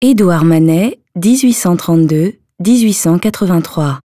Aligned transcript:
Édouard 0.00 0.44
Manet, 0.44 1.00
1832-1883. 1.18 3.98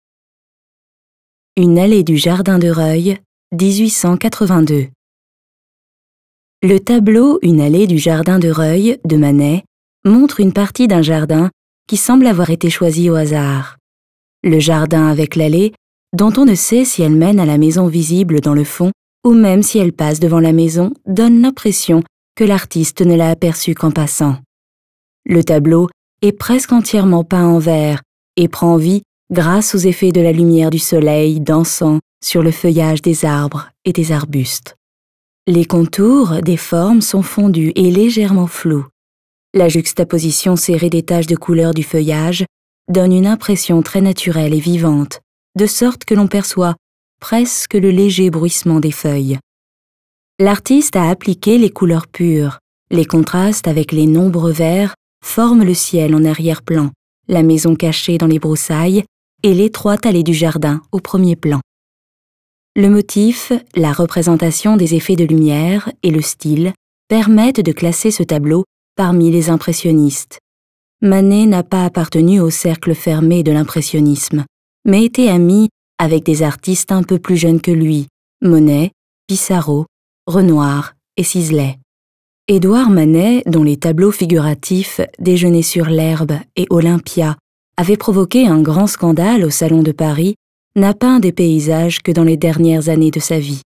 Une 1.57 1.77
allée 1.77 2.05
du 2.05 2.15
Jardin 2.15 2.59
de 2.59 2.69
Reuil, 2.69 3.17
1882. 3.51 4.87
Le 6.63 6.79
tableau 6.79 7.39
Une 7.41 7.59
allée 7.59 7.87
du 7.87 7.97
Jardin 7.97 8.39
de 8.39 8.49
Reuil 8.49 8.99
de 9.03 9.17
Manet 9.17 9.65
montre 10.05 10.39
une 10.39 10.53
partie 10.53 10.87
d'un 10.87 11.01
jardin 11.01 11.49
qui 11.89 11.97
semble 11.97 12.27
avoir 12.27 12.51
été 12.51 12.69
choisi 12.69 13.09
au 13.09 13.15
hasard. 13.15 13.75
Le 14.45 14.59
jardin 14.59 15.07
avec 15.07 15.35
l'allée, 15.35 15.73
dont 16.13 16.31
on 16.37 16.45
ne 16.45 16.55
sait 16.55 16.85
si 16.85 17.01
elle 17.01 17.17
mène 17.17 17.41
à 17.41 17.45
la 17.45 17.57
maison 17.57 17.87
visible 17.87 18.39
dans 18.39 18.53
le 18.53 18.63
fond 18.63 18.93
ou 19.25 19.33
même 19.33 19.61
si 19.61 19.77
elle 19.77 19.91
passe 19.91 20.21
devant 20.21 20.39
la 20.39 20.53
maison, 20.53 20.93
donne 21.05 21.41
l'impression 21.41 22.01
que 22.37 22.45
l'artiste 22.45 23.01
ne 23.01 23.17
l'a 23.17 23.29
aperçue 23.29 23.75
qu'en 23.75 23.91
passant. 23.91 24.37
Le 25.25 25.43
tableau 25.43 25.89
est 26.21 26.31
presque 26.31 26.71
entièrement 26.71 27.23
peint 27.23 27.47
en 27.47 27.59
vert 27.59 28.01
et 28.37 28.47
prend 28.47 28.77
vie 28.77 29.03
grâce 29.31 29.75
aux 29.75 29.79
effets 29.79 30.11
de 30.11 30.21
la 30.21 30.31
lumière 30.31 30.69
du 30.69 30.79
soleil 30.79 31.39
dansant 31.39 31.99
sur 32.23 32.43
le 32.43 32.51
feuillage 32.51 33.01
des 33.01 33.25
arbres 33.25 33.69
et 33.85 33.93
des 33.93 34.11
arbustes. 34.11 34.75
Les 35.47 35.65
contours 35.65 36.41
des 36.41 36.57
formes 36.57 37.01
sont 37.01 37.23
fondus 37.23 37.71
et 37.75 37.89
légèrement 37.91 38.47
flous. 38.47 38.85
La 39.53 39.69
juxtaposition 39.69 40.55
serrée 40.55 40.89
des 40.89 41.03
taches 41.03 41.27
de 41.27 41.35
couleur 41.35 41.73
du 41.73 41.83
feuillage 41.83 42.45
donne 42.89 43.11
une 43.11 43.27
impression 43.27 43.81
très 43.81 44.01
naturelle 44.01 44.53
et 44.53 44.59
vivante, 44.59 45.19
de 45.57 45.65
sorte 45.65 46.05
que 46.05 46.13
l'on 46.13 46.27
perçoit 46.27 46.75
presque 47.19 47.73
le 47.73 47.89
léger 47.89 48.29
bruissement 48.29 48.79
des 48.79 48.91
feuilles. 48.91 49.39
L'artiste 50.39 50.95
a 50.95 51.09
appliqué 51.09 51.57
les 51.57 51.69
couleurs 51.69 52.07
pures, 52.07 52.59
les 52.89 53.05
contrastes 53.05 53.67
avec 53.67 53.91
les 53.91 54.07
nombreux 54.07 54.51
verts 54.51 54.95
forment 55.23 55.63
le 55.63 55.73
ciel 55.73 56.15
en 56.15 56.25
arrière-plan, 56.25 56.91
la 57.27 57.43
maison 57.43 57.75
cachée 57.75 58.17
dans 58.17 58.27
les 58.27 58.39
broussailles 58.39 59.03
et 59.43 59.53
l'étroite 59.53 60.05
allée 60.05 60.23
du 60.23 60.33
jardin 60.33 60.81
au 60.91 60.99
premier 60.99 61.35
plan. 61.35 61.61
Le 62.75 62.89
motif, 62.89 63.51
la 63.75 63.91
représentation 63.91 64.77
des 64.77 64.95
effets 64.95 65.15
de 65.15 65.25
lumière 65.25 65.91
et 66.03 66.11
le 66.11 66.21
style 66.21 66.73
permettent 67.09 67.59
de 67.59 67.71
classer 67.71 68.11
ce 68.11 68.23
tableau 68.23 68.63
parmi 68.95 69.31
les 69.31 69.49
impressionnistes. 69.49 70.39
Manet 71.01 71.47
n'a 71.47 71.63
pas 71.63 71.83
appartenu 71.83 72.39
au 72.39 72.49
cercle 72.49 72.95
fermé 72.95 73.43
de 73.43 73.51
l'impressionnisme, 73.51 74.45
mais 74.85 75.03
était 75.03 75.27
ami 75.27 75.69
avec 75.97 76.23
des 76.23 76.43
artistes 76.43 76.91
un 76.91 77.03
peu 77.03 77.19
plus 77.19 77.35
jeunes 77.35 77.59
que 77.59 77.71
lui, 77.71 78.07
Monet, 78.41 78.91
Pissarro, 79.27 79.85
Renoir 80.25 80.93
et 81.17 81.23
Sisley. 81.23 81.80
Édouard 82.53 82.89
Manet, 82.89 83.43
dont 83.45 83.63
les 83.63 83.77
tableaux 83.77 84.11
figuratifs 84.11 84.99
Déjeuner 85.19 85.61
sur 85.61 85.85
l'herbe 85.85 86.33
et 86.57 86.67
Olympia 86.69 87.37
avaient 87.77 87.95
provoqué 87.95 88.45
un 88.45 88.61
grand 88.61 88.87
scandale 88.87 89.45
au 89.45 89.49
Salon 89.49 89.83
de 89.83 89.93
Paris, 89.93 90.35
n'a 90.75 90.93
peint 90.93 91.21
des 91.21 91.31
paysages 91.31 92.01
que 92.01 92.11
dans 92.11 92.25
les 92.25 92.35
dernières 92.35 92.89
années 92.89 93.09
de 93.09 93.21
sa 93.21 93.39
vie. 93.39 93.61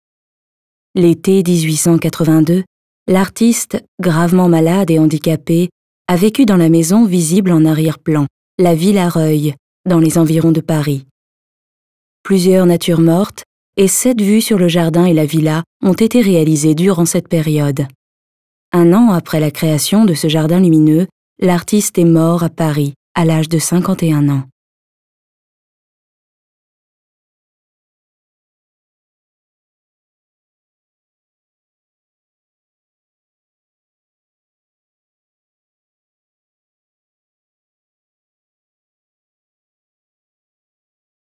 L'été 0.95 1.43
1882, 1.47 2.65
l'artiste, 3.07 3.85
gravement 4.01 4.49
malade 4.49 4.91
et 4.91 4.99
handicapé, 4.99 5.69
a 6.09 6.17
vécu 6.17 6.47
dans 6.47 6.57
la 6.57 6.71
maison 6.71 7.05
visible 7.05 7.53
en 7.53 7.67
arrière-plan, 7.67 8.25
la 8.59 8.75
Villa 8.75 9.11
Reuil, 9.11 9.57
dans 9.87 9.99
les 9.99 10.17
environs 10.17 10.53
de 10.53 10.63
Paris. 10.63 11.05
Plusieurs 12.23 12.65
natures 12.65 13.03
mortes 13.03 13.43
et 13.77 13.89
sept 13.89 14.23
vues 14.23 14.41
sur 14.41 14.57
le 14.57 14.69
jardin 14.69 15.05
et 15.05 15.13
la 15.13 15.27
villa 15.27 15.65
ont 15.85 15.93
été 15.93 16.23
réalisées 16.23 16.75
durant 16.75 17.05
cette 17.05 17.29
période. 17.29 17.87
Un 18.73 18.93
an 18.93 19.11
après 19.11 19.41
la 19.41 19.51
création 19.51 20.05
de 20.05 20.15
ce 20.15 20.29
jardin 20.29 20.61
lumineux, 20.61 21.09
l'artiste 21.41 21.99
est 21.99 22.05
mort 22.05 22.45
à 22.45 22.51
Paris 22.51 22.95
à 23.17 23.25
l'âge 23.25 23.49
de 23.49 23.59
51 23.59 24.29
ans. 24.29 24.45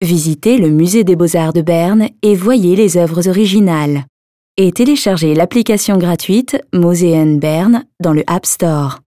Visitez 0.00 0.58
le 0.58 0.68
musée 0.68 1.02
des 1.02 1.16
beaux-arts 1.16 1.52
de 1.52 1.62
Berne 1.62 2.10
et 2.22 2.36
voyez 2.36 2.76
les 2.76 2.96
œuvres 2.96 3.28
originales 3.28 4.04
et 4.56 4.72
téléchargez 4.72 5.34
l'application 5.34 5.96
gratuite 5.98 6.56
Moseen 6.72 7.38
Bern 7.38 7.84
dans 8.00 8.12
le 8.12 8.24
App 8.26 8.46
Store. 8.46 9.03